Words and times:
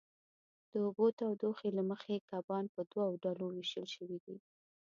د 0.71 0.73
اوبو 0.85 1.05
د 1.11 1.13
تودوخې 1.19 1.69
له 1.77 1.83
مخې 1.89 2.15
کبان 2.29 2.65
په 2.73 2.81
دوو 2.91 3.07
ډلو 3.23 3.45
وېشل 3.51 3.85
شوي 3.95 4.17
دي. 4.25 4.37